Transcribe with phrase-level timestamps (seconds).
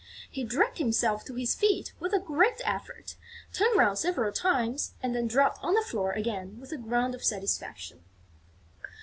[0.31, 3.17] He dragged himself to his feet with a great effort,
[3.53, 7.23] turned round several times and then dropped on the floor again with a grunt of
[7.23, 8.03] satisfaction.